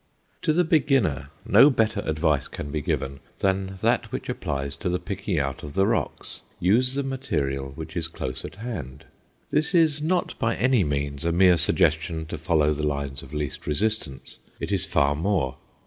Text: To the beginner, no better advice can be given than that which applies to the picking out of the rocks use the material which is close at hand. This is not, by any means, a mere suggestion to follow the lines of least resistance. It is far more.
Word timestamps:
To 0.41 0.51
the 0.51 0.63
beginner, 0.63 1.27
no 1.45 1.69
better 1.69 1.99
advice 1.99 2.47
can 2.47 2.71
be 2.71 2.81
given 2.81 3.19
than 3.37 3.75
that 3.81 4.11
which 4.11 4.29
applies 4.29 4.75
to 4.77 4.89
the 4.89 4.97
picking 4.97 5.37
out 5.37 5.61
of 5.61 5.75
the 5.75 5.85
rocks 5.85 6.41
use 6.59 6.95
the 6.95 7.03
material 7.03 7.69
which 7.75 7.95
is 7.95 8.07
close 8.07 8.43
at 8.43 8.55
hand. 8.55 9.05
This 9.51 9.75
is 9.75 10.01
not, 10.01 10.33
by 10.39 10.55
any 10.55 10.83
means, 10.83 11.23
a 11.23 11.31
mere 11.31 11.55
suggestion 11.55 12.25
to 12.29 12.39
follow 12.39 12.73
the 12.73 12.87
lines 12.87 13.21
of 13.21 13.31
least 13.31 13.67
resistance. 13.67 14.39
It 14.59 14.71
is 14.71 14.87
far 14.87 15.15
more. 15.15 15.57